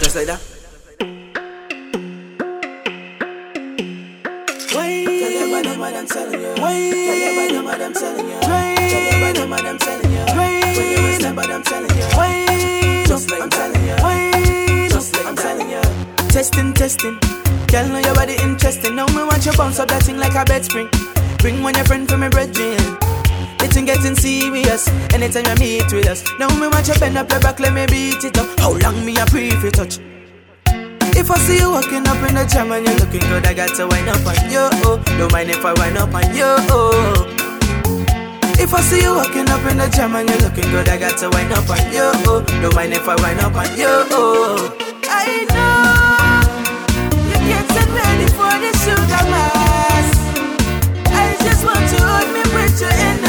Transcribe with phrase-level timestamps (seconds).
[0.00, 0.40] Just like that.
[4.72, 5.04] Wait.
[5.04, 6.54] Tell your body what I'm telling you.
[6.62, 6.92] Wait.
[6.92, 8.34] Tell your body what I'm telling you.
[8.34, 8.78] Wait.
[8.78, 10.24] Tell your body what I'm telling you.
[10.38, 10.76] Wait.
[10.78, 12.06] When you step what telling you.
[12.16, 13.06] Wait.
[13.08, 13.50] Just like I'm.
[14.88, 15.68] Just like I'm telling.
[16.30, 17.18] Testing, testing.
[17.66, 18.94] Girl, know your body interesting.
[18.94, 20.88] Now me want you bounce up that thing like a bed spring.
[21.38, 23.07] Bring one your friend for me brethren.
[23.68, 26.24] It's getting serious anytime you meet with us.
[26.38, 28.48] Now me want you bend up your back, let me beat it up.
[28.58, 29.98] How long me a pre for touch?
[31.12, 33.76] If I see you walking up in the jam and you're looking good, I got
[33.76, 34.72] to wind up on you.
[34.88, 34.96] Oh.
[35.18, 36.48] Don't mind if I wind up on you.
[36.72, 37.28] Oh.
[38.56, 41.18] If I see you walking up in the jam and you're looking good, I got
[41.18, 42.08] to wind up on you.
[42.24, 42.40] Oh.
[42.62, 43.92] Don't mind if I wind up on you.
[44.16, 44.72] Oh.
[45.04, 46.40] I know
[47.28, 50.08] you're getting ready for the sugar mass.
[51.12, 53.27] I just want to hold me with you play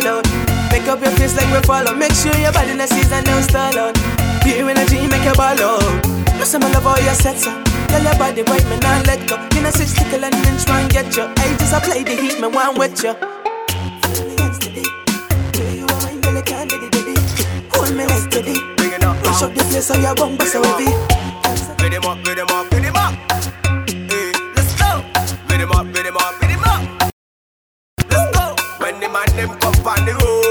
[0.00, 0.22] follow.
[0.70, 1.98] Make up your face like we're following.
[1.98, 3.94] Make sure your body in the season don't stall out.
[4.42, 6.07] Pure energy, make your ball out.
[6.48, 7.62] Listen, I love oh, all your sets up.
[7.88, 9.36] Tell your body right, me not let go.
[9.54, 10.32] You know, six tickle and
[10.64, 11.24] try and get you.
[11.36, 13.12] I just apply the heat, me want with you.
[16.24, 16.40] My
[17.68, 18.04] Hold me
[19.20, 19.90] Push up the place
[22.82, 23.12] him up.
[24.08, 25.04] Hey, let's go.
[28.08, 28.56] Let's go.
[28.78, 30.47] When the man them come on the road,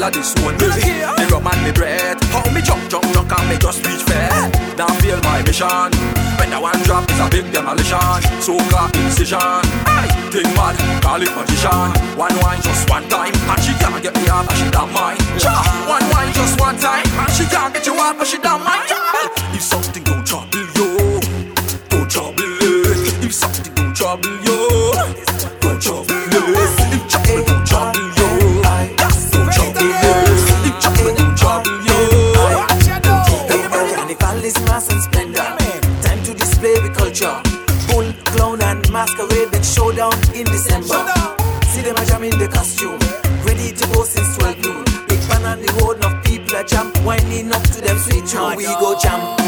[0.00, 0.68] girl, I this one me.
[1.16, 4.30] The rum and me bread, How me jump, jump, jump, and me just reach fair.
[4.76, 5.90] Now feel my mission.
[6.38, 8.00] When the one drop is a big demolition.
[8.40, 9.38] so Soca incision.
[9.86, 11.90] I think mad, call it magician.
[12.16, 15.20] One wine just one time, and she can't get me off, and she don't mind.
[15.38, 15.52] Cha.
[15.88, 18.88] One wine just one time, and she can't get you off, but she don't mind.
[18.88, 18.98] Cha.
[19.52, 21.20] If something don't trouble you,
[21.88, 23.24] don't trouble it.
[23.24, 24.92] If something don't trouble you,
[25.60, 26.49] don't trouble it.
[42.60, 42.98] Costume,
[43.42, 44.84] ready to go since 12 noon.
[45.08, 48.54] Big fan on the road, enough people a jam, winding up to them sweet tune.
[48.54, 49.39] We go jam,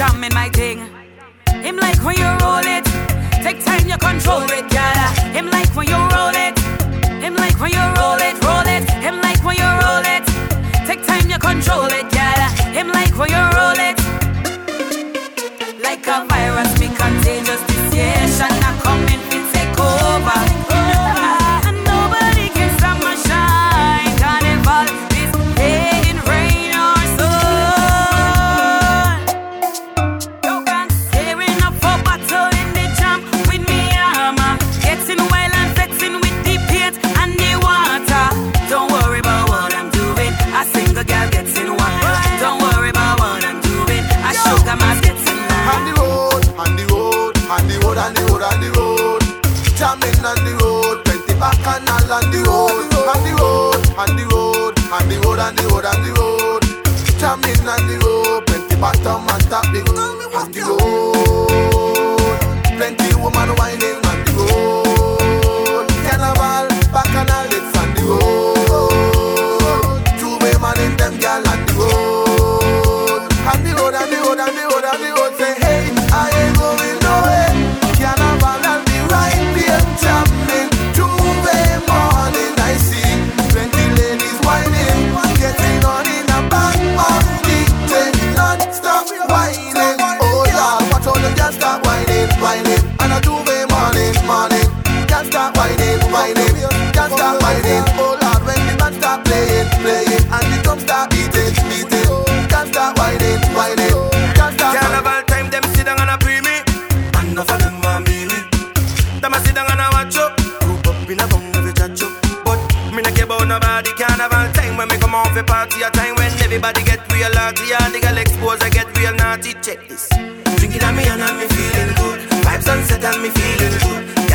[0.00, 0.33] only one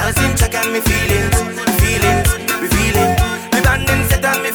[0.09, 1.69] Girls in check and me feeling good.
[1.81, 2.23] Feeling,
[2.61, 3.13] me.
[3.51, 4.49] The band in set and me.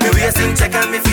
[0.00, 1.11] Me check and me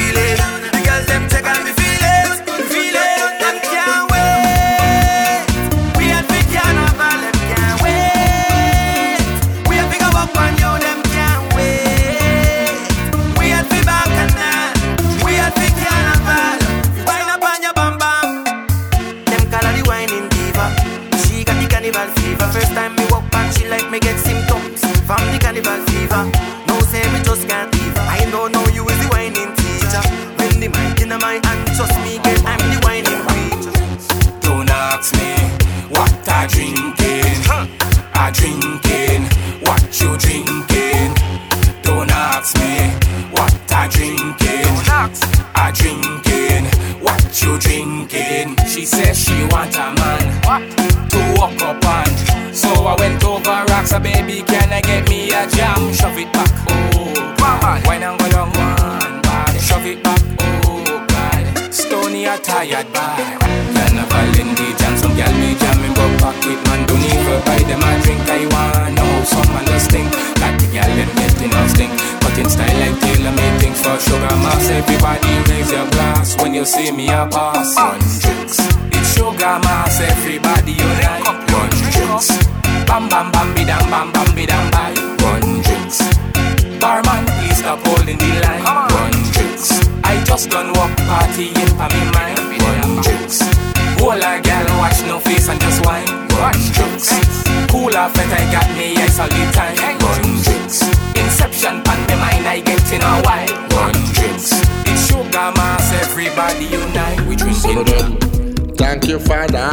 [103.01, 107.21] I in a while One drinks sugar mass, everybody unite.
[107.27, 108.75] We drinking.
[108.75, 109.69] Thank you, Father.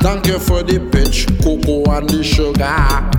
[0.00, 3.10] Thank you for the pitch, cocoa, and the sugar.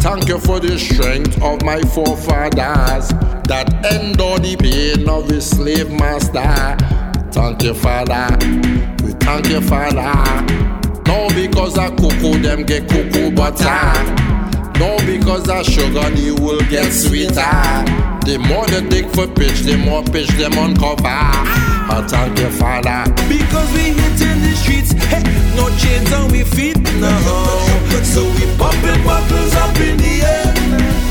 [0.00, 3.08] Thank you for the strength of my forefathers
[3.48, 6.76] that endure the pain of the slave master.
[7.32, 8.36] Thank you, Father.
[9.04, 10.12] We thank you, Father.
[11.06, 14.33] No, because of cocoa, them get cocoa butter.
[14.78, 17.34] No, because that sugar, the will get sweeter.
[18.26, 21.04] The more they dig for pitch, the more pitch them uncover.
[21.06, 23.04] I thank you, Father.
[23.28, 25.22] Because we hit in the streets, hey,
[25.54, 27.18] no chains on we feet now.
[28.02, 30.52] So we popping bottles up in the air.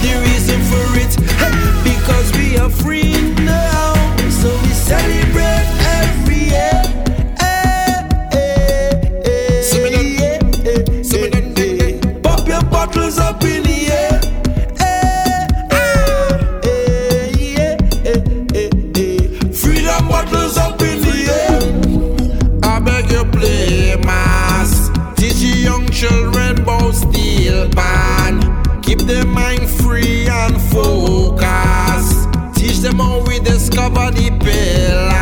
[0.03, 1.53] The reason for it, hey,
[1.84, 3.13] because we are free
[3.46, 3.93] now.
[4.29, 5.72] So we celebrate
[29.13, 32.27] the mind free and focused.
[32.55, 35.12] Teach them how we discover the pillar.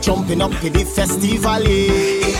[0.00, 1.62] Jumping up in the festival.
[1.66, 2.32] eh.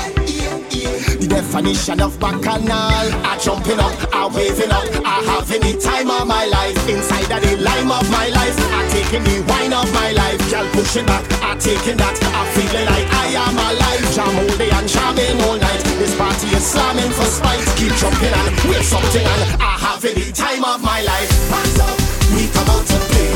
[1.21, 3.07] The definition of bacchanal.
[3.23, 6.77] I jumping up, I waving up, I having the time of my life.
[6.89, 10.41] Inside of the lime of my life, I taking the wine of my life.
[10.51, 12.17] Girl pushing back, I taking that.
[12.19, 14.03] I feeling like I am alive.
[14.15, 15.83] Jam all day and jamming all night.
[16.03, 17.63] This party is slamming for spite.
[17.79, 21.31] Keep jumping and wave something and I having the time of my life.
[21.55, 21.95] Hands up,
[22.35, 23.31] we come out to play.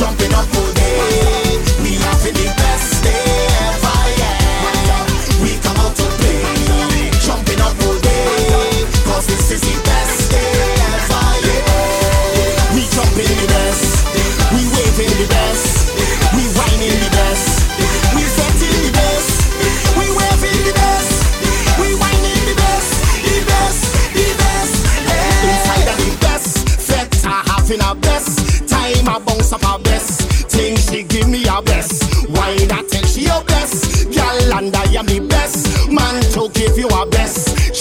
[0.00, 0.83] Jumping up all day.
[34.94, 35.90] I am the best.
[35.90, 37.73] Man to give you our best.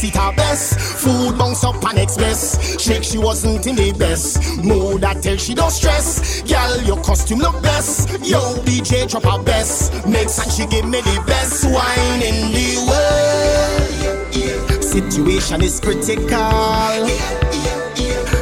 [0.00, 0.78] Drink, I just eat our best.
[0.78, 2.80] Food bounce up and express.
[2.80, 5.04] Shake, she wasn't in the best mood.
[5.04, 6.42] I tell she don't stress.
[6.42, 8.08] Girl, your costume look best.
[8.26, 9.92] Yo, DJ drop our best.
[10.06, 14.82] Makes and she give me the best wine in the world.
[14.82, 17.08] Situation is critical.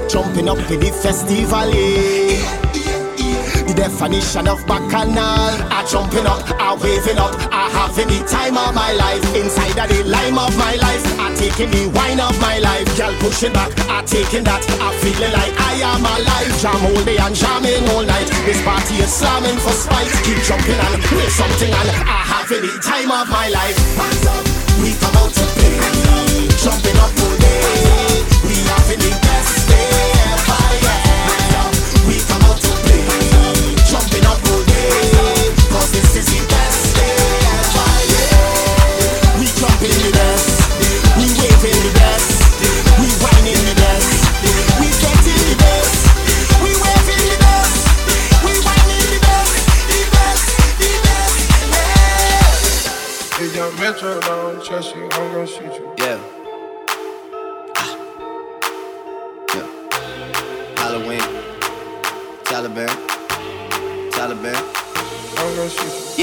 [0.08, 2.27] Jumping up in the festival.
[3.78, 5.54] Definition of bacchanal.
[5.70, 9.22] I jumping up, I waving up, I having the time of my life.
[9.38, 12.90] Inside of the lime of my life, I taking the wine of my life.
[12.98, 14.66] Girl pushing back, I taking that.
[14.82, 16.50] I feeling like I am alive.
[16.58, 18.26] Jam all day and jamming all night.
[18.42, 20.10] This party is slamming for spite.
[20.26, 23.78] Keep jumping and wave something and I having the time of my life.
[23.94, 24.42] Hands up,
[24.82, 25.78] we come out to play.
[26.58, 28.26] Jumping up all day.
[28.42, 29.27] We having the
[36.00, 36.57] this is the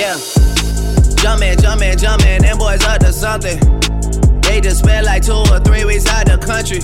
[0.06, 0.18] Yeah.
[1.18, 3.58] Jumpin', jumpin', jumpin', them boys up to something.
[4.42, 6.78] They just spent like two or three weeks out the country.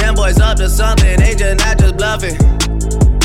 [0.00, 2.32] Them boys up to something, they just not just bluffing.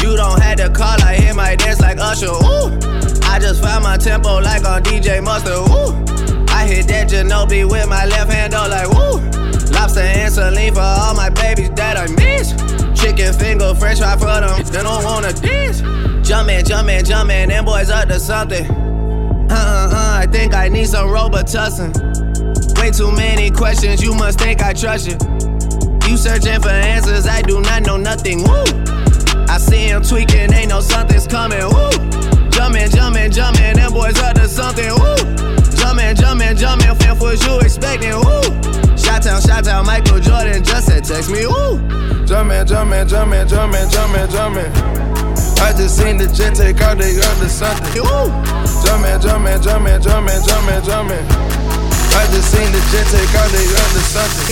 [0.04, 2.28] You don't have to call, I hit my dance like Usher.
[2.28, 2.67] Ooh.
[3.24, 5.56] I just found my tempo like on DJ Mustard.
[5.56, 5.96] Ooh.
[6.52, 9.24] I hit that Ginobili with my left hand, though, like woo.
[9.72, 12.52] Lobster and saline for all my babies that I miss.
[13.00, 15.80] Chicken finger, french fry for them, they don't wanna dance.
[16.28, 18.87] Jumpin', jumpin', jumpin', them boys up to something.
[19.49, 21.91] Uh uh uh, I think I need some Robitussin.
[22.79, 25.17] Way too many questions, you must think I trust you.
[26.07, 28.43] You searching for answers, I do not know nothing.
[28.43, 28.63] Woo!
[29.47, 31.60] I see him tweaking, ain't no something's coming.
[31.60, 31.89] Woo!
[32.51, 34.89] Jumpin', jumpin', jumpin', them boys up to something.
[34.89, 35.15] Woo!
[35.75, 38.15] Jumpin', jumpin', jumpin', fam, what you expecting?
[38.15, 38.41] Woo!
[38.97, 41.45] Shot town, shot town, Michael Jordan just said text me.
[41.47, 41.79] Woo!
[42.25, 44.71] Jumpin', jumpin', jumpin', jumpin', jumpin', jumpin'.
[45.60, 48.66] I just seen the jet take out, they up to something.
[48.84, 51.26] Jumpin', jumpin', jumpin', jumpin', jumpin', jumpin'.
[52.18, 54.48] I just seen the jet take out, they to something.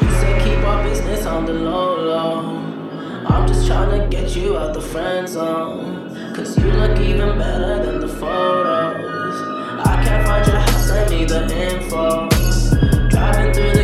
[0.00, 2.58] He said keep our business on the low low.
[3.26, 6.34] I'm just tryna get you out the friend zone.
[6.34, 9.36] Cause you look even better than the photos.
[9.86, 12.28] I can't find your house, send me the info.
[13.08, 13.81] Driving through the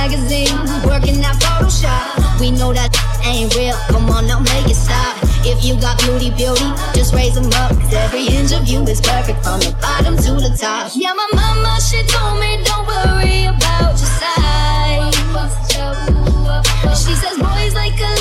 [0.00, 2.40] magazines working that Photoshop.
[2.40, 2.88] We know that
[3.24, 3.76] ain't real.
[3.92, 5.16] Come on now, make it stop.
[5.44, 7.76] If you got beauty, beauty, just raise them up.
[7.76, 10.92] Cause every inch of you is perfect from the bottom to the top.
[10.94, 15.16] Yeah, my mama, she told me don't worry about your size.
[17.04, 18.19] She says boys like a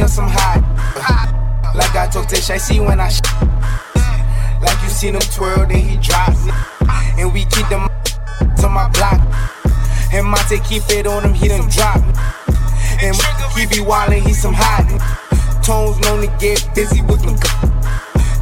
[0.00, 0.64] On some hot.
[1.74, 3.20] Like I told Tish, I see when I sh-
[4.62, 6.32] Like you seen him twirl, then he drop.
[7.18, 7.86] And we keep them
[8.56, 9.20] to my block.
[10.12, 12.00] And Monte keep it on him, he done drop.
[13.02, 13.14] And
[13.52, 14.88] he be wildin', he some hot.
[15.62, 17.36] Tones known to get busy with them.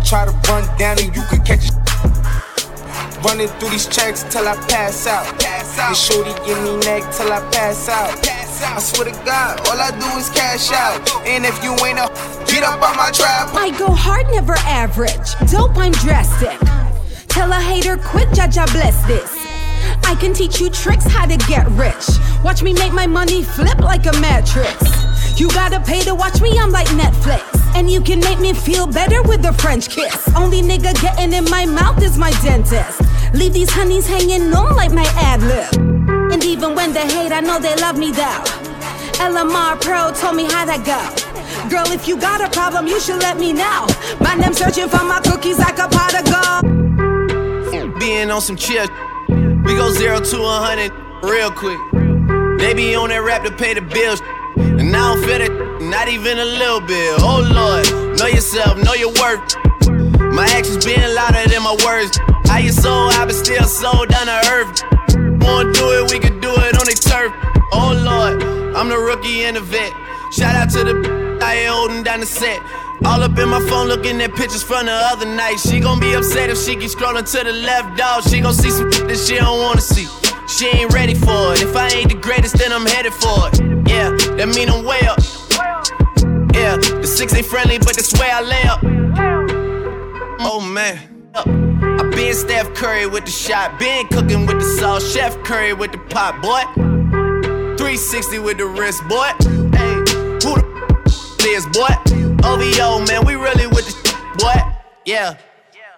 [0.05, 4.55] Try to run down and you could catch a Running through these checks till I
[4.68, 5.27] pass out.
[5.44, 8.38] And shorty give me neck till I pass out.
[8.62, 11.27] I swear to God, all I do is cash out.
[11.27, 12.09] And if you ain't a
[12.47, 13.55] get up on my trap.
[13.55, 15.35] I go hard, never average.
[15.51, 16.59] Dope, I'm drastic.
[17.29, 19.31] Tell a hater, quit, judge, I bless this.
[20.05, 22.09] I can teach you tricks how to get rich.
[22.42, 25.38] Watch me make my money flip like a mattress.
[25.38, 27.42] You gotta pay to watch me, I'm like Netflix.
[27.77, 30.29] And you can make me feel better with a French kiss.
[30.35, 33.03] Only nigga getting in my mouth is my dentist.
[33.35, 35.98] Leave these honeys hanging on like my ad lib.
[36.31, 38.43] And even when they hate, I know they love me though.
[39.19, 41.01] LMR Pro told me how that go.
[41.69, 43.87] Girl, if you got a problem, you should let me know.
[44.21, 47.99] Man, them searching for my cookies like a pot of gold.
[47.99, 48.87] Being on some chill,
[49.29, 51.81] we go zero to a hundred real quick.
[52.61, 54.21] They be on that rap to pay the bills,
[54.57, 57.19] and I don't feel it, not even a little bit.
[57.21, 59.57] Oh Lord, know yourself, know your worth.
[60.33, 62.19] My actions being louder than my words.
[62.47, 64.98] How you so I but still so down to earth.
[65.49, 67.33] Wanna do it, we can do it on the turf.
[67.73, 68.43] Oh Lord,
[68.77, 69.93] I'm the rookie and the vet.
[70.31, 72.61] Shout out to the I holding down the set.
[73.05, 75.57] All up in my phone looking at pictures from the other night.
[75.57, 78.25] She gon' be upset if she keep scrolling to the left, dog.
[78.25, 80.07] She gon' see some that she don't wanna see.
[80.49, 81.63] She ain't ready for it.
[81.63, 83.61] If I ain't the greatest, then I'm headed for it.
[83.89, 85.19] Yeah, that mean I'm way up.
[86.55, 88.81] Yeah, the six ain't friendly, but that's where I lay up.
[90.41, 91.68] Oh man.
[91.99, 95.91] I been Steph Curry with the shot, been cooking with the sauce, Chef Curry with
[95.91, 96.63] the pot, boy.
[97.77, 99.31] 360 with the wrist, boy.
[99.77, 99.95] Hey,
[100.39, 101.91] who the is, boy?
[102.45, 104.55] OVO, man, we really with the boy.
[105.05, 105.39] Yeah,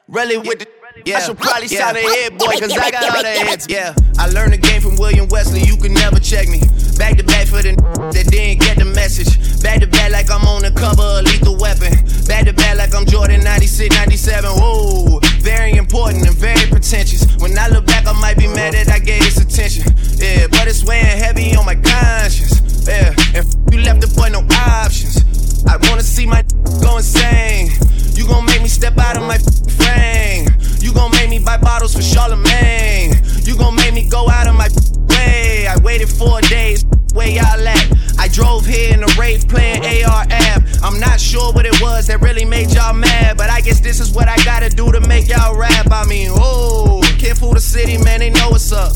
[0.09, 0.69] really with the.
[1.05, 1.19] Yeah.
[1.19, 1.79] I should probably yeah.
[1.79, 3.67] sound a head boy, cause I got all the heads.
[3.69, 6.61] Yeah, I learned the game from William Wesley, you can never check me.
[7.01, 7.73] Back to back for the
[8.13, 9.33] that didn't get the message.
[9.63, 11.97] Back to back like I'm on the cover of Lethal Weapon.
[12.29, 14.51] Back to back like I'm Jordan 96, 97.
[14.53, 17.25] Whoa, very important and very pretentious.
[17.41, 19.89] When I look back, I might be mad that I gave this attention.
[20.21, 22.61] Yeah, but it's weighing heavy on my conscience.
[22.85, 25.25] Yeah, and you left the boy no options.
[25.69, 26.43] I wanna see my
[26.83, 27.71] go insane.
[28.15, 29.39] You gon' make me step out of my
[29.81, 30.49] frame.
[30.81, 33.15] You gon' make me buy bottles for Charlemagne.
[33.43, 34.69] You gon' make me go out of my
[35.17, 35.67] way.
[35.67, 37.93] I waited four days, where y'all at?
[38.19, 40.67] I drove here in a Wraith playing AR-AB.
[40.83, 44.01] I'm not sure what it was that really made y'all mad, but I guess this
[44.01, 45.91] is what I gotta do to make y'all rap.
[45.91, 48.93] I mean, oh, can't fool the city, man, they know what's up.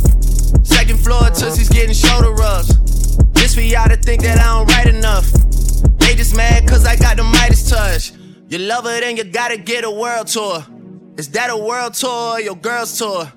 [0.64, 2.78] Second floor, Tootsie's getting shoulder rubs.
[3.32, 5.30] This for y'all to think that I don't write enough.
[5.98, 8.12] They just mad cause I got the Midas touch.
[8.48, 10.64] You love her, then you gotta get a world tour.
[11.16, 13.32] Is that a world tour or your girl's tour?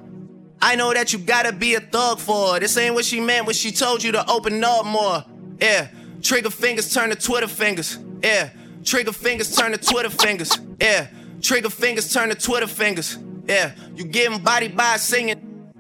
[0.62, 2.60] I know that you gotta be a thug for her.
[2.60, 5.24] This ain't what she meant when she told you to open up more.
[5.62, 5.88] Yeah,
[6.22, 8.00] trigger fingers turn to Twitter fingers.
[8.24, 8.50] Yeah,
[8.84, 10.58] trigger fingers turn to Twitter fingers.
[10.80, 11.08] Yeah,
[11.42, 13.18] trigger fingers turn to Twitter fingers.
[13.48, 15.72] Yeah, you getting body by singing.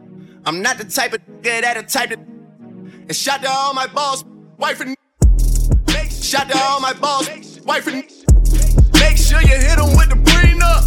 [0.46, 2.20] I'm not the type of that a type of.
[2.20, 4.24] And shout to all my balls,
[4.58, 4.96] wife and.
[6.28, 8.04] Shout to all my balls, wife and.
[9.00, 10.84] Make sure you hit them with the prenup.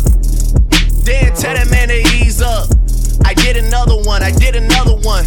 [1.03, 2.69] Then tell that man to ease up.
[3.25, 5.25] I did another one, I did another one.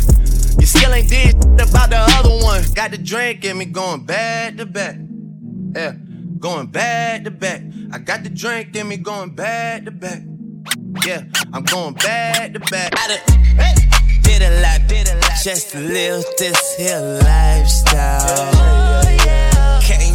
[0.59, 2.61] You still ain't did about the other one.
[2.75, 4.97] Got the drink in me going back to back.
[5.75, 5.95] Yeah,
[6.37, 7.63] going back to back.
[7.91, 10.21] I got the drink in me going back to back.
[11.07, 11.23] Yeah,
[11.53, 12.93] I'm going back to back.
[12.99, 13.73] I done, hey,
[14.21, 18.83] did a lot, did a lot, just to live this here lifestyle.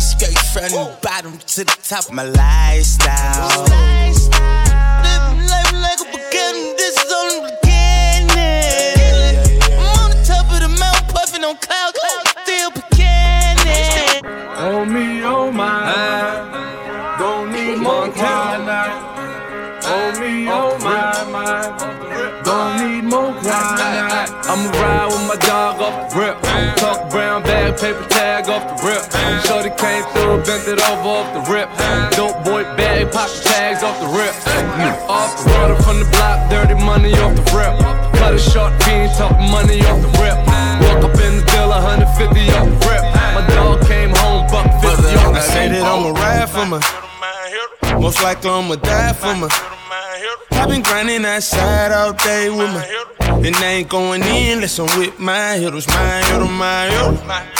[0.08, 3.64] Came straight from the bottom to the top of my lifestyle.
[5.04, 9.36] Living life like a beginning, this is only the beginning.
[9.76, 14.24] I'm on the top of the mountain, puffing on cloud, cloud, still beginning.
[14.56, 15.92] Oh me, oh my,
[17.18, 18.66] don't need more wine.
[19.84, 21.68] Oh me, oh my, my,
[22.44, 24.28] don't need more wine.
[24.48, 26.36] I'ma ride with my dog off the rip.
[26.78, 29.17] Talk brown bag, paper tag off the rip.
[29.46, 31.68] Shorty came through, bent it over off the rip.
[32.16, 34.34] Dope boy bag, pop the tags off the rip.
[34.78, 35.08] Mm.
[35.08, 37.72] Off the water from the block, dirty money off the rip.
[38.18, 40.38] Cut a short fiend, talk money off the rip.
[40.82, 43.02] Walk up in the deal, 150 off the rip.
[43.36, 46.80] My dog came home, buck 50 off the I say that I'ma ride for me.
[48.00, 49.48] Most likely I'ma die for me.
[50.52, 53.46] i been grinding outside all day with me.
[53.46, 57.57] And I ain't going in unless I'm with my hitters, my hitter, my hitter.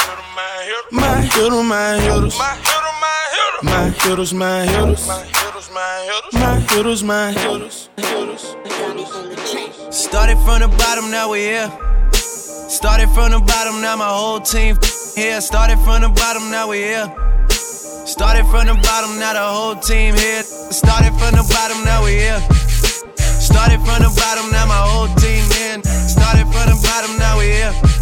[1.39, 2.39] My hitter, my hitters.
[3.63, 5.07] My hitters, my hitters.
[5.07, 7.89] My hitters, my hitters.
[9.95, 11.71] Started from the bottom, now we're here.
[12.13, 14.77] Started from the bottom, now my whole team
[15.15, 15.41] here.
[15.41, 17.07] Started from the bottom, now we here.
[17.49, 20.43] Started from the bottom, now the whole team here.
[20.43, 22.41] Started from the bottom, now we here.
[23.39, 25.85] Started from the bottom, now my whole team in.
[25.85, 27.98] Started from the bottom, now we're here.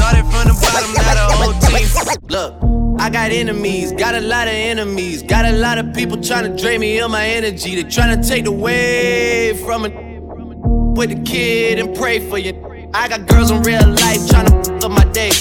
[0.00, 1.84] Started from the bottom, now the whole team.
[2.32, 6.50] Look, I got enemies, got a lot of enemies, got a lot of people trying
[6.50, 7.74] to drain me of my energy.
[7.74, 9.92] They trying to take away from it
[10.96, 12.56] with the kid and pray for you.
[12.94, 15.32] I got girls in real life trying to f up my day.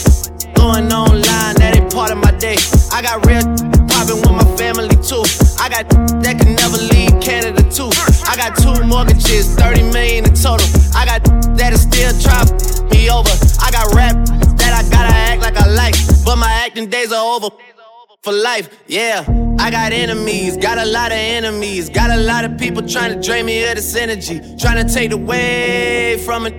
[0.55, 2.57] Going online, that ain't part of my day.
[2.91, 3.47] I got real
[3.87, 5.23] popping with my family too.
[5.55, 5.87] I got
[6.19, 7.95] that can never leave Canada too.
[8.27, 10.67] I got two mortgages, 30 million in total.
[10.93, 11.23] I got
[11.55, 12.43] that is still try
[12.91, 13.31] me over.
[13.63, 14.48] I got rap
[14.79, 17.49] I gotta act like I like, but my acting days are over
[18.23, 18.69] for life.
[18.87, 19.25] Yeah,
[19.59, 23.21] I got enemies, got a lot of enemies, got a lot of people trying to
[23.21, 26.55] drain me of this energy, trying to take away from it.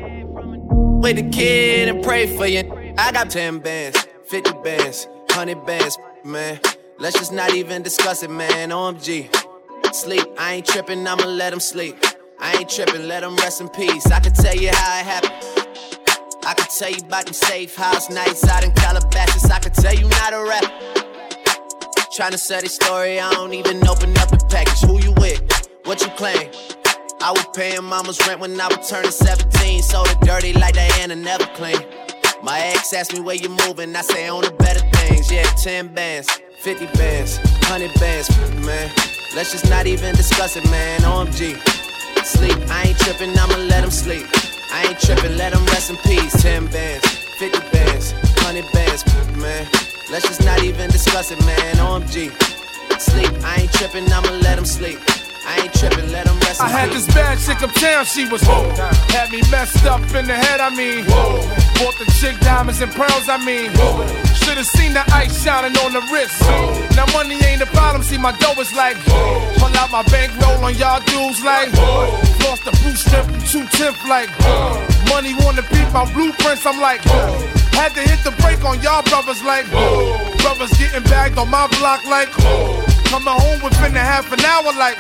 [1.02, 2.94] With the kid and pray for you.
[2.98, 6.61] I got 10 bands, 50 bands, 100 bands, man.
[6.98, 8.68] Let's just not even discuss it, man.
[8.68, 9.34] OMG.
[9.95, 11.97] Sleep, I ain't tripping, I'ma let him sleep.
[12.38, 14.05] I ain't tripping, let him rest in peace.
[14.11, 15.70] I can tell you how it happened.
[16.51, 19.48] I can tell you about them safe house nights out in Calabasas.
[19.53, 20.64] I can tell you not a rap.
[22.12, 24.80] Trying to sell this story, I don't even open up the package.
[24.80, 25.40] Who you with?
[25.84, 26.51] What you claim?
[27.22, 29.80] I was paying mama's rent when I was turning 17.
[29.82, 31.78] So it dirty like Diana, never clean.
[32.42, 35.30] My ex asked me where you moving, I say on the better things.
[35.30, 36.28] Yeah, 10 bands,
[36.62, 37.38] 50 bands,
[37.70, 38.28] 100 bands,
[38.66, 38.90] man.
[39.36, 41.03] Let's just not even discuss it, man.
[41.03, 41.55] OMG.
[42.24, 44.26] Sleep, I ain't tripping, I'ma let him sleep.
[44.73, 46.33] I ain't tripping, let him rest in peace.
[46.43, 47.07] 10 bands,
[47.39, 48.12] 50 bands,
[48.43, 49.05] 100 bands,
[49.37, 49.66] man.
[50.11, 51.77] Let's just not even discuss it, man.
[51.77, 52.31] OMG.
[53.01, 54.99] Sleep, I ain't trippin', I'ma let him sleep.
[55.47, 56.75] I ain't trippin', let him rest in peace.
[56.75, 57.07] I had peace.
[57.07, 58.68] this bad chick uptown, she was whoa.
[59.09, 61.05] Had me messed up in the head, I mean.
[61.07, 61.41] Whoa.
[61.79, 63.71] Bought the chick diamonds and pearls, I mean.
[63.73, 64.30] Whoa.
[64.51, 66.34] Should've seen the ice shining on the wrist.
[66.98, 68.96] Now money ain't a problem, see my dough is like.
[69.62, 71.70] Pull out my bankroll on y'all dudes like.
[72.42, 74.28] Lost the blue strip two tenth like.
[75.07, 77.01] Money wanna beat my blueprints, I'm like.
[77.78, 79.70] Had to hit the brake on y'all brothers like.
[80.42, 82.32] Brothers getting bagged on my block like.
[83.07, 84.98] Coming home within a half an hour like.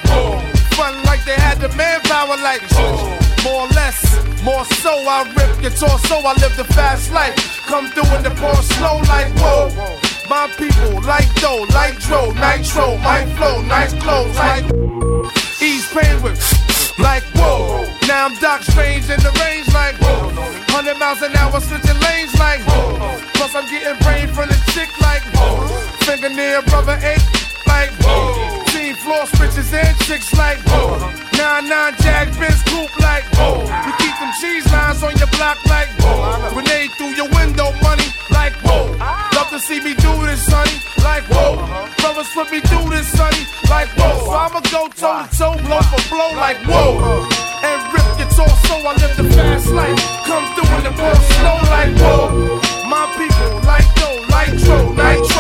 [0.78, 3.19] Fun like they had the manpower like.
[3.44, 4.00] More or less,
[4.42, 7.34] more so, I rip your torso, I live the fast life.
[7.66, 9.70] Come through in the pour slow like whoa.
[10.28, 14.64] My people like dough, like dro, nitro, my flow, nice clothes like
[15.62, 16.40] ease pain with
[16.98, 17.84] like whoa.
[18.06, 20.28] Now I'm Doc Strange in the range like whoa.
[20.74, 23.20] 100 miles an hour switching lanes like whoa.
[23.34, 25.66] Plus I'm getting brain from the chick like whoa.
[26.04, 27.24] Fingernail brother eight
[27.66, 28.69] like whoa.
[28.90, 30.98] Team floor switches and chicks like whoa.
[31.38, 33.62] Nine nine jag Benz coupe like whoa.
[33.86, 36.50] You keep them cheese lines on your block like whoa.
[36.50, 38.90] Grenade through your window money like whoa.
[39.36, 40.74] Love to see me do this, sonny,
[41.06, 41.62] like whoa.
[42.02, 44.26] Brothers put me through this, sonny, like whoa.
[44.26, 47.22] So I'ma go toe to toe, blow for blow like whoa.
[47.62, 50.02] And rip your torso, I live the fast life.
[50.26, 52.58] Come through in the more slow like whoa.
[52.90, 55.39] My people like dough, like tro, nitro,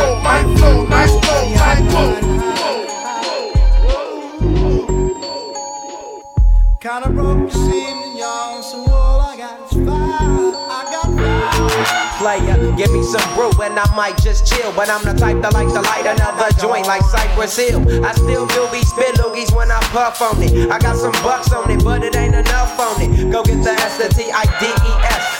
[12.76, 14.72] give me some brew and I might just chill.
[14.72, 17.80] But I'm the type that like to light another joint like Cypress Hill.
[18.04, 20.70] I still do be spit loogies when I puff on it.
[20.70, 23.32] I got some bucks on it, but it ain't enough on it.
[23.32, 24.10] Go get the S, the.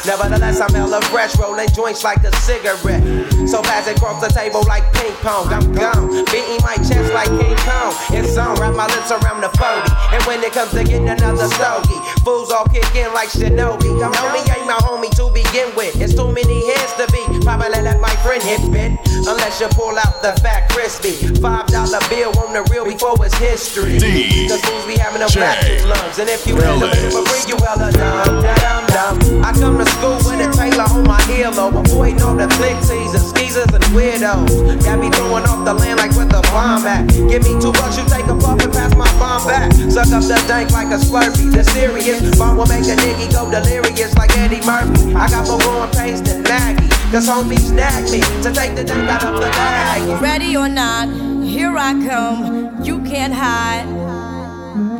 [0.06, 3.04] Nevertheless, I'm hella fresh, rolling joints like a cigarette.
[3.46, 6.24] So fast across the table like ping pong, I'm gone.
[6.32, 7.92] Beating my chest like King Kong.
[8.10, 10.16] It's on, wrap my lips around the 40.
[10.16, 13.92] And when it comes to getting another stogie, fools all kick in like Shinobi.
[14.00, 16.00] Know me ain't my homie to begin with.
[16.00, 17.29] It's too many heads to be.
[17.42, 18.92] Probably let my friend hit bit.
[19.26, 21.12] Unless you pull out the fat crispy.
[21.40, 23.98] Five dollar bill on the real before it's history.
[24.48, 26.18] Cause fools be having a black lungs.
[26.18, 28.42] And if you hella for free, you hella dumb.
[28.42, 29.44] Dumb, dumb.
[29.44, 31.84] I come to school with a Taylor on my earlobe.
[31.86, 34.84] Avoiding all the flick teasers, skeezers, and weirdos.
[34.84, 37.08] Got me throwing off the land like where the bomb at.
[37.08, 39.72] Give me two bucks, you take a puff and pass my bomb back.
[39.90, 41.52] Suck up the dank like a slurpee.
[41.52, 45.14] The serious bomb will make a nigga go delirious like Eddie Murphy.
[45.14, 46.88] I got more growing pains than Maggie.
[47.10, 50.22] Cause homies snag me to take the dank out of the bag.
[50.22, 51.08] Ready or not,
[51.42, 52.84] here I come.
[52.84, 53.86] You can't hide.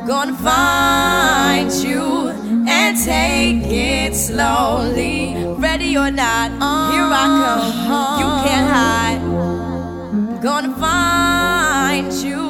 [0.06, 2.29] Gonna find you
[2.68, 5.34] and take it slowly.
[5.58, 6.50] Ready or not,
[6.92, 8.20] here I come.
[8.20, 9.20] You can't hide.
[10.12, 12.49] I'm Gonna find you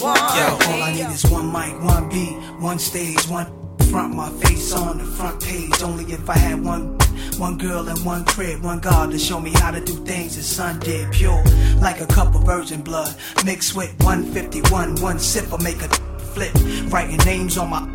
[0.00, 0.18] one.
[0.18, 3.46] All I need is one mic, one beat, one stage, one
[3.90, 4.14] front.
[4.14, 5.82] My face on the front page.
[5.82, 6.98] Only if I had one.
[7.38, 10.42] One girl and one crib, one God to show me how to do things the
[10.42, 11.12] sun did.
[11.12, 11.44] Pure,
[11.80, 13.14] like a cup of virgin blood.
[13.44, 15.88] Mixed with 151, one sip will make a
[16.34, 16.52] flip.
[16.92, 17.88] Writing names on my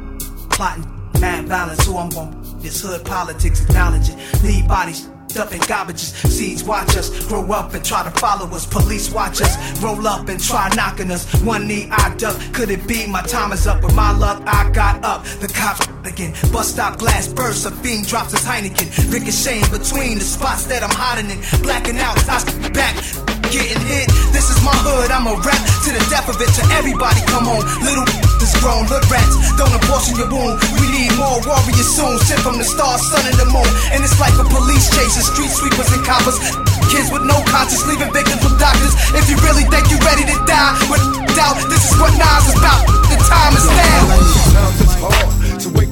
[0.49, 0.85] plotting
[1.19, 4.43] mad violence, so I'm gon' this hood politics, acknowledge it.
[4.43, 5.07] Leave bodies
[5.37, 6.13] up in garbages.
[6.27, 8.65] Seeds watch us grow up and try to follow us.
[8.65, 11.23] Police watch us roll up and try knocking us.
[11.41, 12.39] One knee I duck.
[12.53, 13.83] Could it be my time is up?
[13.83, 15.23] With my luck, I got up.
[15.41, 16.33] The cops again.
[16.51, 17.65] Bus stop glass bursts.
[17.65, 19.11] A fiend drops his Heineken.
[19.11, 21.39] Ricocheting between the spots that I'm hiding in.
[21.61, 22.17] Blacking out.
[22.29, 23.32] I back.
[23.53, 24.09] Getting hit.
[24.33, 25.13] This is my hood.
[25.13, 26.49] I'm a rap to the death of it.
[26.57, 27.61] To everybody, come on.
[27.85, 28.01] Little
[28.41, 28.89] is grown.
[28.89, 29.37] Hood rats.
[29.61, 30.57] Don't abortion your wound.
[30.81, 32.17] We need more warriors soon.
[32.25, 33.69] Sent from the stars, sun, and the moon.
[33.93, 35.21] And it's like a police chase.
[35.21, 36.41] Street sweepers and coppers.
[36.89, 38.97] Kids with no conscience, leaving victims with doctors.
[39.13, 41.05] If you really think you're ready to die, with
[41.37, 42.89] doubt, this is what Nas is about.
[43.05, 43.82] The time is now.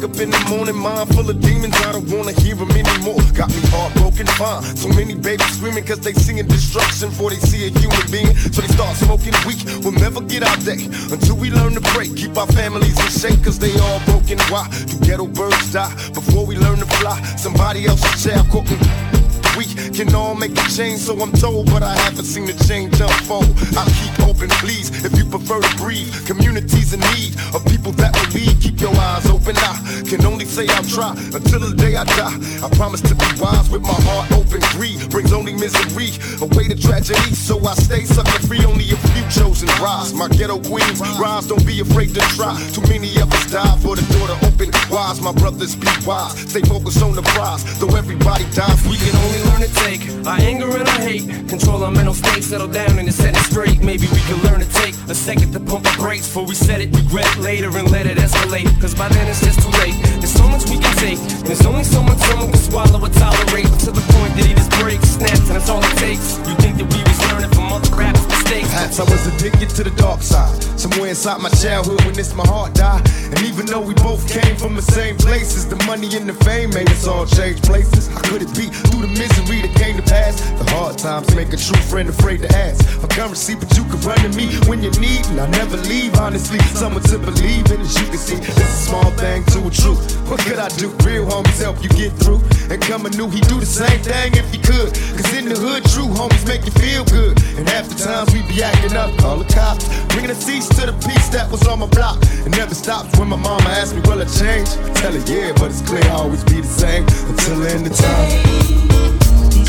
[0.02, 1.76] Wake up in the morning, mind full of demons.
[1.86, 3.20] I don't wanna hear them anymore.
[3.34, 4.64] Got me heartbroken, fine.
[4.76, 8.36] So many babies screaming cause they seeing destruction before they see a human being.
[8.36, 9.62] So they start smoking weak.
[9.84, 12.16] We'll never get our day until we learn to break.
[12.16, 14.40] Keep our families in shape cause they all broken.
[14.50, 17.22] Why do ghetto birds die before we learn to fly?
[17.38, 19.21] Somebody else's child cooking.
[19.58, 23.00] We can all make a change, so I'm told, but I haven't seen the change
[23.02, 23.52] unfold.
[23.76, 26.12] I'll keep open, please, if you prefer to breathe.
[26.26, 28.56] Communities in need of people that will.
[28.62, 29.56] Keep your eyes open.
[29.58, 32.38] I can only say I'll try until the day I die.
[32.64, 34.62] I promise to be wise with my heart open.
[34.78, 37.34] Greed brings only misery, away to tragedy.
[37.34, 38.64] So I stay sucker free.
[38.64, 40.14] Only a few chosen rise.
[40.14, 41.48] My ghetto queens rise.
[41.48, 42.56] Don't be afraid to try.
[42.72, 44.70] Too many of us die for the door to open.
[44.90, 46.38] Wise, my brothers, be wise.
[46.50, 47.64] Stay focused on the prize.
[47.80, 51.26] Though everybody dies, We can only learn to take our anger and our hate.
[51.50, 53.80] Control our mental state, settle down and set it straight.
[53.82, 56.82] Maybe we can learn to take a second to pump our brakes before we set
[56.82, 56.96] it.
[56.96, 58.70] Regret it later and let it escalate.
[58.80, 59.96] Cause by then it's just too late.
[60.20, 61.20] There's so much we can take.
[61.44, 63.70] There's only so much someone can swallow or tolerate.
[63.86, 66.38] To the point that he just breaks, snaps, and that's all it takes.
[66.48, 69.92] You think that we was learning from other rappers' Perhaps I was addicted to the
[69.92, 70.62] dark side.
[70.78, 73.08] Somewhere inside my childhood when this my heart died.
[73.32, 76.72] And even though we both came from the same places, the money and the fame
[76.72, 78.10] made us all change places.
[78.10, 80.36] How could it be through the misery that came to pass?
[80.60, 84.02] The hard times make a true friend afraid to ask for currency, but you can
[84.02, 86.20] run to me when you need, and I never leave.
[86.20, 89.72] Honestly, someone to believe in, as you can see, it's a small thing to a
[89.72, 90.04] truth.
[90.28, 90.92] What could I do?
[91.08, 92.44] Real homies help you get through.
[92.68, 94.92] And coming new, he do the same thing if he could.
[95.16, 97.40] Cause in the hood, true homies make you feel good.
[97.56, 99.88] And half the times we be acting up, call the cops.
[100.14, 102.18] Bringing a cease to the peace that was on my block.
[102.46, 104.70] It never stops when my mama asks me, will I change?
[104.70, 107.88] I tell her, yeah, but it's clear I'll always be the same until the end
[107.88, 109.61] of time.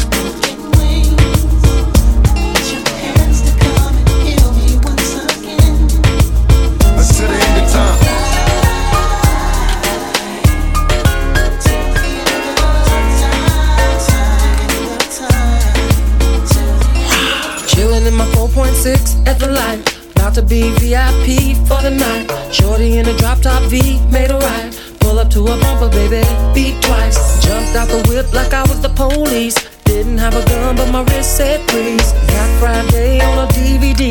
[19.27, 19.81] At the light.
[20.14, 22.27] About to be VIP for the night.
[22.53, 24.70] Shorty in a drop top V, made a right.
[25.01, 26.23] Pull up to a bumper, baby,
[26.55, 27.18] beat twice.
[27.45, 29.57] Jumped out the whip like I was the police.
[29.85, 32.12] Didn't have a gun, but my wrist said freeze.
[32.29, 34.03] Black Friday on a DVD.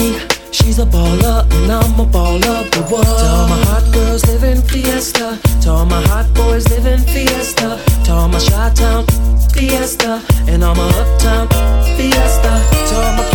[0.52, 2.70] She's a baller, and I'm a baller.
[2.72, 3.06] But what?
[3.06, 5.40] To all my hot girls living fiesta.
[5.64, 7.80] To all my hot boys living fiesta.
[8.06, 9.06] To all my shot town
[9.54, 10.22] fiesta.
[10.48, 11.48] And all my uptown
[11.98, 12.52] fiesta.
[12.90, 13.31] To all my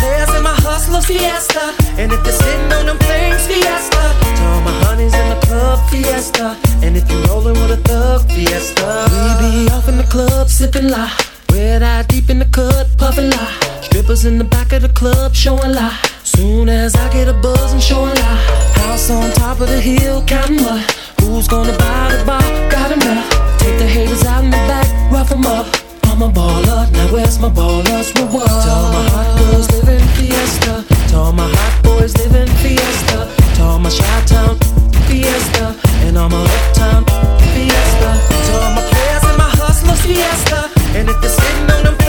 [0.97, 1.75] and fiesta.
[2.01, 4.03] And if you're sitting on them things fiesta.
[4.37, 6.57] To all my honeys in the club fiesta.
[6.83, 9.07] And if you're rolling with a thug fiesta.
[9.13, 11.11] We be off in the club sipping la.
[11.53, 13.47] Red eye deep in the cut, puffin' la.
[13.83, 15.91] Strippers in the back of the club showing la.
[16.23, 18.33] Soon as I get a buzz, I'm showing la.
[18.81, 20.83] House on top of the hill, counting what?
[21.21, 22.43] Who's gonna buy the bar?
[22.71, 23.29] Got enough.
[23.59, 25.86] Take the haters out in the back, rough 'em up.
[26.17, 28.49] I'm a baller, now where's my ballers reward?
[28.49, 30.83] To all my hot girls living fiesta.
[31.11, 33.29] To all my hot boys living fiesta.
[33.57, 34.57] To all my shot town
[35.05, 35.77] fiesta.
[36.07, 37.05] And all my uptown
[37.53, 38.11] fiesta.
[38.49, 40.71] To all my players and my hustlers fiesta.
[40.97, 42.06] And if you're sitting on them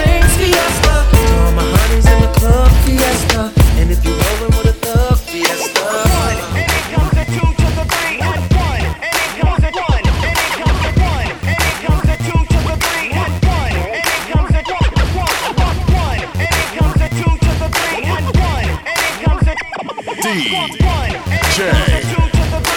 [20.28, 21.72] DJ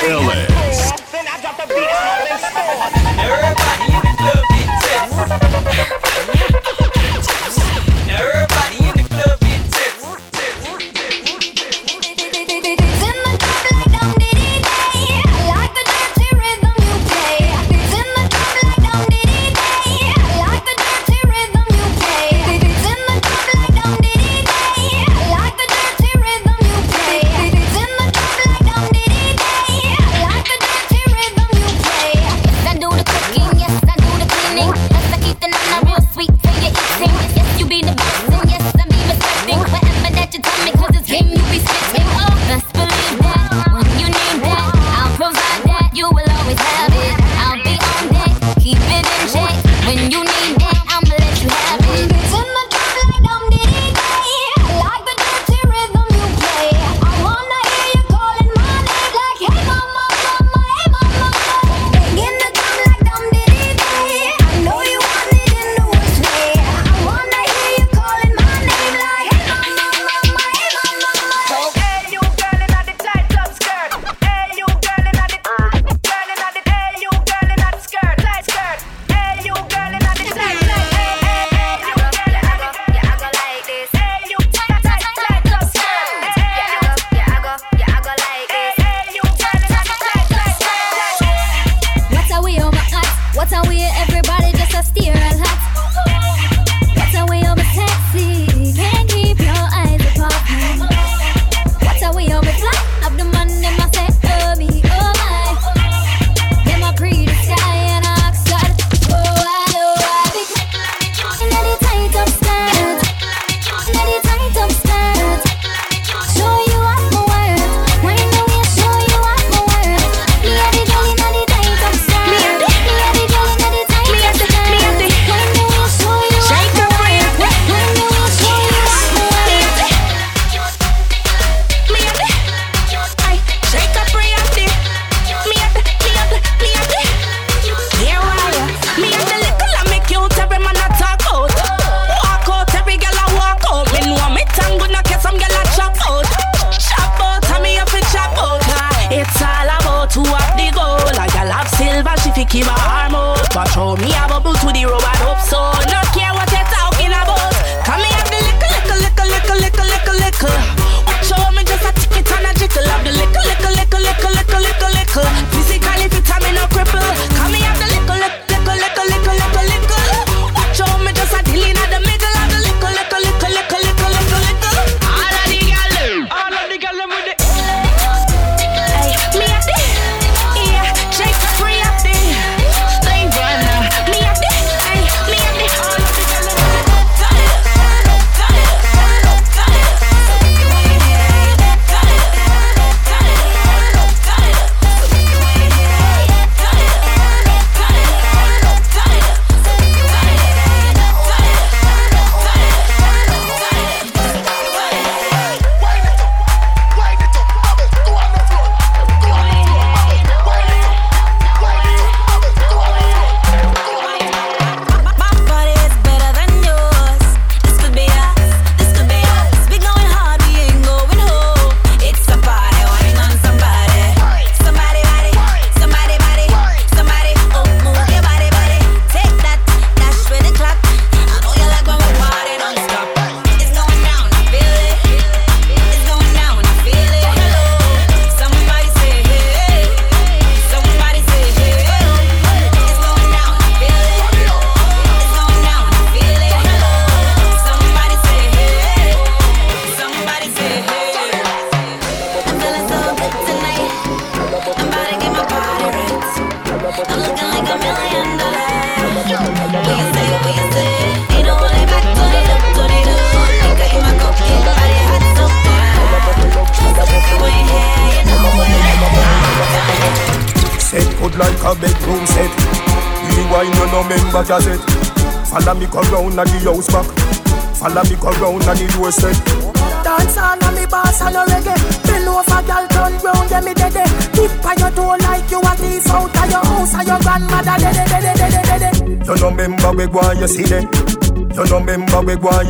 [0.07, 0.91] Ellis.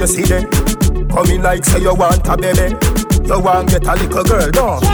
[0.00, 0.48] you see them.
[1.10, 2.74] Coming like say you want a baby.
[3.26, 4.89] You want get a little girl, no.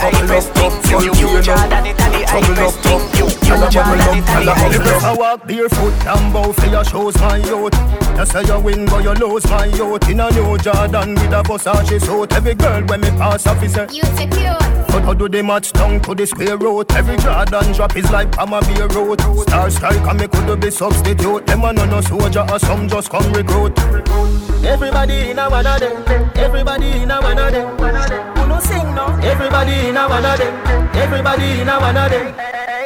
[0.00, 4.16] Trouble up, up, from you, you know Trouble up, up, you, you know Trouble up,
[4.16, 5.02] and I hustle up.
[5.02, 7.74] I walk barefoot and bow for your shoes, my youth.
[8.16, 10.08] You say you win, but you lose, my youth.
[10.08, 12.32] In a new Jordan with a Versace suit.
[12.32, 14.56] Every girl when me pass officer You secure.
[14.88, 16.90] But how do they match down to the square root?
[16.94, 21.46] Every Jordan drop is like I'm a beer road Star striker, me could be substitute.
[21.46, 23.78] Them a no no soldier, or some just come recruit.
[24.64, 26.32] Everybody in a one of them.
[26.36, 28.39] Everybody in a one of them.
[28.60, 29.06] Who no sing no?
[29.22, 30.52] Everybody in a one of them.
[30.94, 32.34] Everybody in a one of them.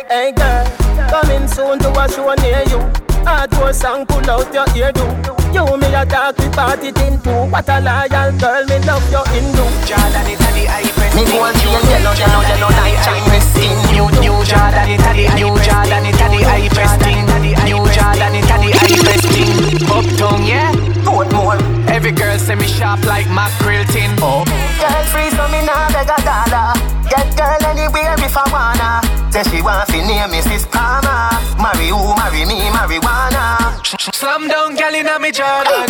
[0.09, 0.64] Hey girl,
[1.11, 2.79] coming soon to a show near you.
[3.27, 5.03] Hardcore song, pull out your eardo.
[5.51, 7.51] You me a talk we party thing too.
[7.51, 9.64] What a loyal girl, me love your Hindu.
[9.89, 12.99] Jordan it a the high press Me go and see a yellow, yellow, yellow night
[13.03, 17.27] Chinese thing New, new Jordan it the New Jordan it a the high press thing
[17.66, 19.51] New Jordan it a the high press thing
[19.91, 20.72] Uptown, yeah
[21.03, 24.42] Portmore Every girl say me sharp like mackerel tin Oh
[24.82, 26.74] Girl free so me nah beg a dollar
[27.07, 28.90] Get girl anywhere if I wanna
[29.30, 30.66] Say she want fi name Mrs.
[30.74, 31.30] Palmer
[31.62, 33.78] Marry who, marry me, marijuana
[34.12, 35.86] Slam down gal inna me Jordan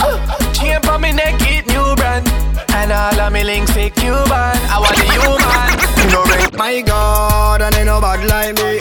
[0.53, 2.29] Chain for me neck it new brand
[2.77, 6.45] And all of me links say Cuban I want the human No ring.
[6.57, 8.81] My God, and they no bad like me.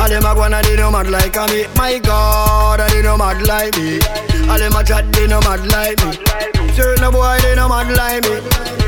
[0.00, 1.66] All them a gonna they no mad like a me.
[1.76, 4.00] My God, and they no mad like me.
[4.48, 6.59] All them a chat they no mad like me.
[6.80, 8.40] Certain boy they no mad like me.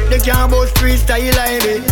[0.09, 1.85] They can't bust freestyle like me.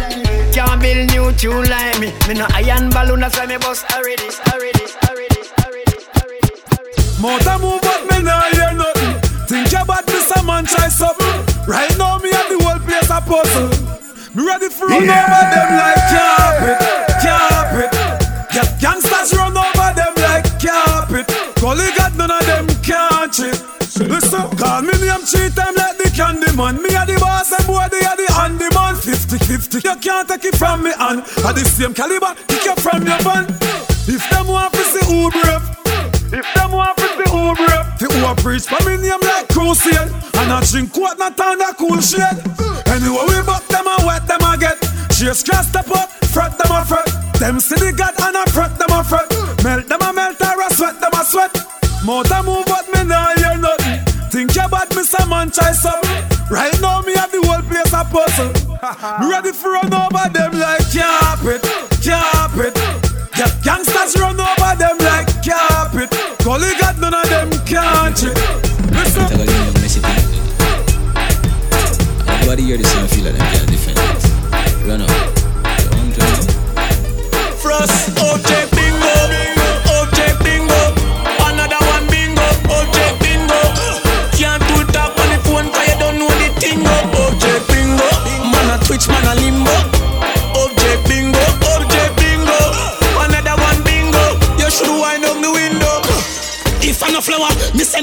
[0.48, 2.08] Can't build new tune like me.
[2.26, 7.04] Me no iron balloon that's why me bust already, already, already, already.
[7.20, 9.12] Motor move but me nah hear nothing.
[9.44, 11.36] Think about this a man try something.
[11.68, 13.68] Right now me have the whole place a puzzle.
[14.32, 16.80] Me ready for run over them like carpet,
[17.20, 17.92] carpet.
[18.56, 21.28] Yeah, gangsters run over them like carpet.
[21.60, 23.60] Gully got none of them can't cheat.
[24.08, 25.79] Listen, call me name cheat time like the candy
[26.60, 26.76] man.
[26.82, 28.94] Me a the boss and boy they are the handyman.
[29.00, 33.00] 50-50, you can't take it from me and at the same caliber, kick you from
[33.08, 33.48] your van.
[34.04, 35.64] If them want to see who brave,
[36.36, 39.48] if them want to see who brave, the who a preach for me name like
[39.48, 42.36] crusade, and I drink what not on that cool shit.
[42.92, 44.76] Anyway we buck them and wet them a get.
[45.16, 47.08] Chase cross step up, fret them a fret.
[47.40, 48.49] Them see the God and I a
[58.10, 58.50] puzzle.
[59.20, 61.62] me ready for run over them like carpet,
[62.02, 62.74] carpet.
[63.38, 66.10] Yeah, gangsters run over them like carpet.
[66.44, 67.50] Gully got none of them
[68.14, 68.34] cheat.
[68.92, 69.22] Listen.
[72.28, 74.86] Everybody hear this and feel like them can't defend it.
[74.86, 75.29] Run up.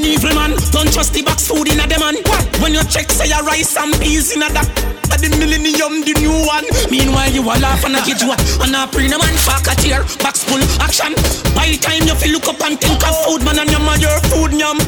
[0.07, 0.55] Evil man.
[0.71, 2.15] Don't trust the box food in a dem man.
[2.63, 4.67] When you check, say your rice and peas in a that.
[5.11, 6.67] At the millennium, the new one.
[6.91, 9.35] Meanwhile, you a laugh and a get you and a pre man.
[9.43, 11.11] Back a tear, box full action.
[11.51, 14.17] By the time you feel look up and think of food, man, and yum your
[14.31, 14.79] food yum.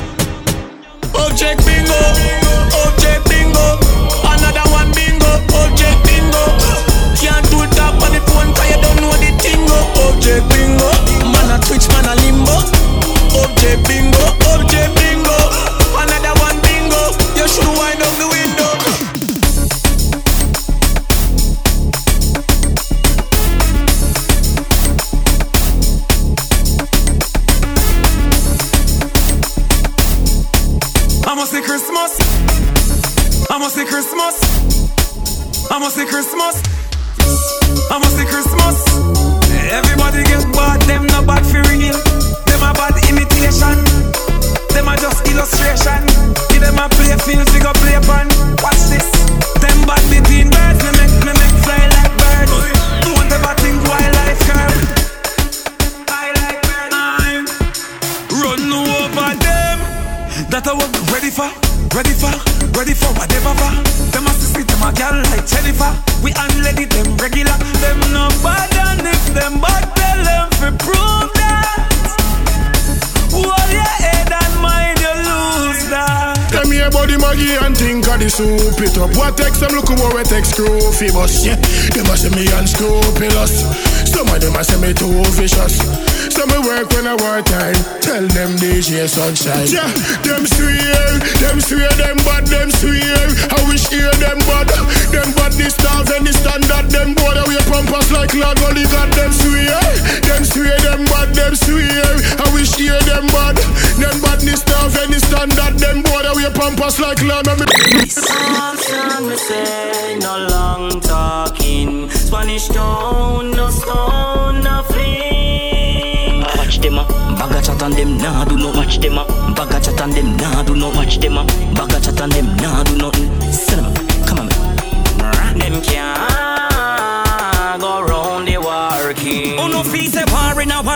[1.15, 1.99] Object bingo,
[2.85, 3.81] object bingo,
[4.23, 6.43] another one bingo, object bingo.
[7.17, 9.79] Can't do it up on the phone 'cause you don't know the tingo.
[10.07, 10.89] Object bingo,
[11.33, 12.88] man a twitch, man a limbo.
[13.43, 14.23] Object bingo,
[14.53, 15.37] object bingo,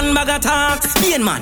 [0.04, 0.84] one bag of talk.
[0.84, 1.42] Spain man.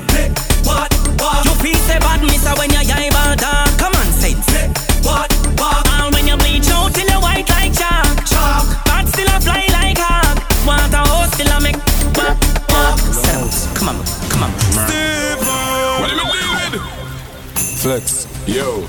[0.64, 0.94] What?
[1.20, 1.46] What?
[1.46, 3.78] You feel say bad, mister, when you yai ball talk.
[3.78, 4.72] Come on, say it.
[5.04, 5.32] What?
[5.58, 5.88] What?
[5.90, 8.26] All when you bleach out till you white like chalk.
[8.26, 8.66] Chalk.
[8.86, 10.38] Bad still a fly like hawk.
[10.66, 11.78] Want a horse still a make
[12.18, 12.38] walk,
[12.70, 13.00] walk.
[13.14, 13.68] Sounds.
[13.78, 13.98] Come on,
[14.30, 14.52] come on.
[16.00, 16.82] What do you mean, David?
[17.82, 18.86] Flex, yo.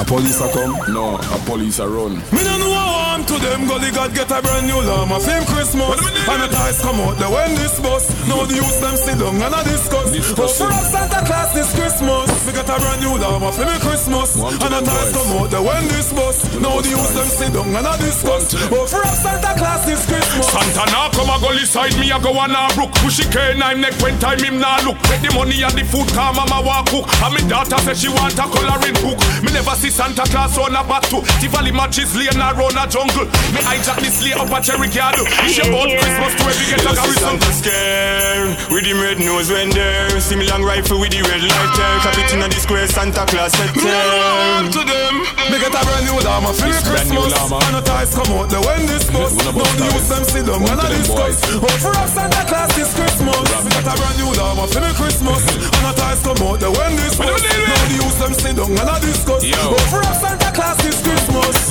[0.00, 0.72] A police a come?
[0.88, 2.16] No, a police a run.
[2.32, 3.68] Me no know how I'm to them.
[3.68, 5.20] Gully God get a brand new llama.
[5.20, 6.00] Fame Christmas.
[6.24, 7.20] And the ties come out.
[7.20, 8.08] They when this bus.
[8.24, 10.08] Now the youth them sit down and a discuss.
[10.40, 12.32] Oh, for us Santa Claus this Christmas.
[12.48, 14.40] We get a brand new llama for me Christmas.
[14.40, 15.52] And the ties come out.
[15.52, 16.48] They when this bus.
[16.56, 18.56] Now the youth them sit down and a discuss.
[18.72, 20.48] Oh, for us Santa Claus this Christmas.
[20.48, 23.84] Santa now come a gully side me a go on a brook Pushy cane I'm
[23.84, 26.88] neck when time him nah look Take the money and the food car mama walk
[26.88, 30.56] cook And me daughter say she want a coloring book Me never see Santa Claus
[30.58, 34.48] on a bat too Tivoli matches lane around a jungle Me hijack this lay up
[34.48, 39.00] a cherry garden It's your own Christmas to every get a garrison scare with him
[39.00, 42.32] red nose when there See me long rifle with the red light there Cap it
[42.32, 45.14] in the square Santa Claus set there to them.
[45.50, 47.32] Me get a brand new llama for Christmas.
[47.34, 48.48] And the ties come out.
[48.48, 49.34] They when this bus.
[49.34, 51.42] The youth them sit down and a discuss.
[51.58, 53.36] Oh, for us Santa Claus this Christmas.
[53.64, 55.42] Me get a brand new llama for Christmas.
[55.80, 56.60] And the ties come out.
[56.60, 57.40] They when this bus.
[57.40, 59.42] The youth them sit down and a discuss.
[59.72, 61.70] Oh, for us Santa Claus this Christmas.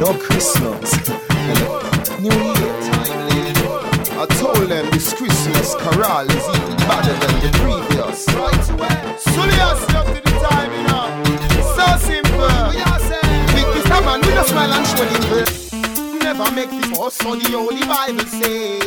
[0.00, 0.88] No Christmas.
[2.18, 2.80] New Year.
[4.16, 8.24] I told them this Christmas carol is even better than the previous.
[8.24, 11.08] Julius, up to the time, you know.
[11.76, 12.48] So simple.
[13.52, 14.00] Big Mr.
[14.04, 18.24] Man, we just smile and show him Never make this us, so the Holy Bible
[18.24, 18.78] say.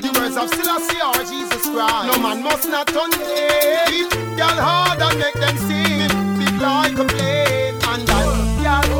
[0.00, 2.08] The words of Selassie or Jesus Christ.
[2.08, 4.08] No man must not turn late.
[4.36, 6.08] Girl hard and make them sing.
[6.38, 7.11] Big like a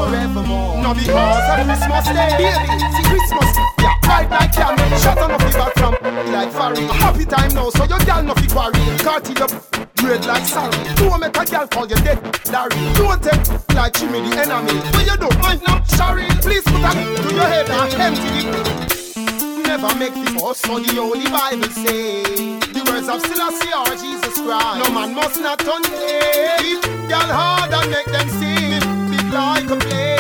[0.03, 0.83] forevermore.
[0.83, 2.35] No because of Christmas Day.
[2.39, 3.51] Baby, see Christmas.
[3.79, 4.99] Yeah, fight like camel.
[4.99, 5.95] Shut on off the back from
[6.33, 6.85] like Farry.
[6.99, 8.83] Happy time now, so your girl no fit worry.
[8.99, 9.53] Carty up.
[10.03, 10.77] Red like sorry.
[10.97, 12.19] Don't make a girl call you dead,
[12.51, 12.75] Larry.
[12.99, 13.43] Don't take
[13.75, 14.75] like Jimmy the enemy.
[14.91, 16.27] But you don't mind now, sorry.
[16.43, 16.93] Please put a
[17.23, 19.67] to your head and empty it.
[19.67, 22.59] Never make the fuss, so the Holy Bible say.
[22.75, 24.79] The words of Selassie or Jesus Christ.
[24.83, 26.83] No man must not late.
[27.09, 28.62] Girl hard and make them sing.
[29.33, 30.12] Big like a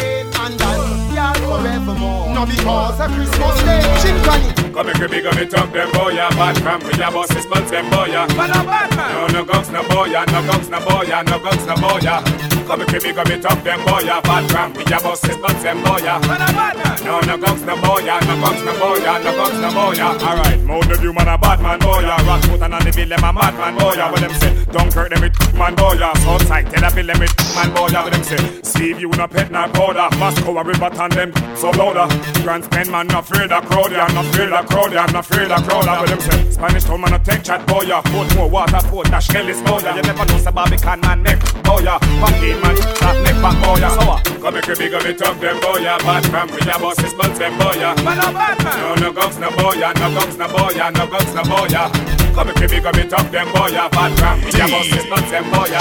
[1.43, 2.35] forevermore.
[2.35, 3.83] No because of Christmas Day.
[4.03, 4.63] Chimpanzee.
[4.73, 7.31] Come make a big of it up them boy ya Bad from me ya boss
[7.37, 10.25] is buns them boy ya Man a bad man No no guns no boy ya
[10.33, 12.23] No guns no boy ya No guns no boy ya
[12.65, 15.23] Come make a big of it up them boy ya Bad from me ya boss
[15.29, 18.17] is buns them boy ya Man a bad man No no guns no boy ya
[18.25, 21.37] No guns no boy ya No guns no boy ya Alright Mountain View man a
[21.37, 23.93] bad man boy ya Rock foot and on the bill them a mad man boy
[23.93, 27.33] ya What them say Dunkirk them it man boy ya Southside Tel Aviv them it
[27.53, 30.89] man boy ya What them say Steve you no pet not powder Moscow a river
[30.97, 32.07] and them so louder
[32.43, 35.25] Grants Pen man no afraid of crowd ya No afraid of crowd ya, I'm not
[35.25, 38.35] afraid of crowd What them say Spanish town man no take chat boy ya Put
[38.37, 41.81] more water put dash Kelly's boy ya You never know say Barbican man neck boy
[41.87, 45.07] ya Pumpkin man that neck back boy ya So what Come make a big of
[45.07, 47.95] it up them boy ya Bad from me ya boss is buns them boy ya
[48.03, 50.91] Man a bad man No no guns no boy ya No guns no boy ya
[50.91, 51.87] No guns no boy ya
[52.35, 54.91] Come make a big of it up them boy ya Bad from me ya boss
[54.91, 55.81] is buns them boy ya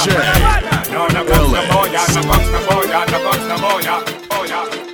[0.93, 3.81] No no guns no boy ya No guns no boy ya No guns no boy
[3.81, 3.95] ya
[4.29, 4.90] Boy ya